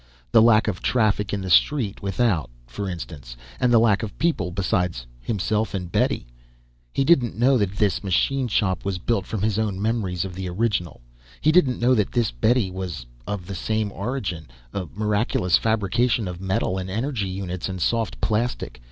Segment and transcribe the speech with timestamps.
[0.31, 4.49] The lack of traffic in the street without, for instance and the lack of people
[4.49, 6.25] besides himself and Betty.
[6.91, 10.49] He didn't know that this machine shop was built from his own memories of the
[10.49, 11.01] original.
[11.39, 16.41] He didn't know that this Betty was of the same origin a miraculous fabrication of
[16.41, 18.79] metal and energy units and soft plastic.